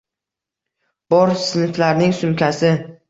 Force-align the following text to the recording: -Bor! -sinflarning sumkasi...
-Bor! 1.15 1.33
-sinflarning 1.41 2.17
sumkasi... 2.23 2.73